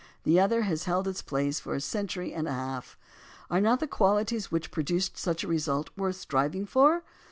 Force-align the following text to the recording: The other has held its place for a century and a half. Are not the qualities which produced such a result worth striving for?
The 0.23 0.39
other 0.39 0.63
has 0.63 0.85
held 0.85 1.07
its 1.07 1.21
place 1.21 1.59
for 1.59 1.75
a 1.75 1.79
century 1.79 2.33
and 2.33 2.47
a 2.47 2.51
half. 2.53 2.97
Are 3.51 3.61
not 3.61 3.79
the 3.79 3.85
qualities 3.87 4.49
which 4.51 4.71
produced 4.71 5.15
such 5.15 5.43
a 5.43 5.47
result 5.47 5.91
worth 5.95 6.15
striving 6.15 6.65
for? 6.65 7.03